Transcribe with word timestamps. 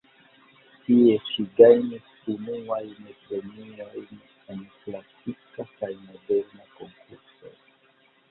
Tie 0.85 1.17
ŝi 1.25 1.43
gajnis 1.57 2.07
unuajn 2.35 3.11
premiojn 3.27 4.23
en 4.55 4.63
klasika 4.85 5.67
kaj 5.83 5.91
moderna 6.07 6.65
konkursoj. 6.81 7.55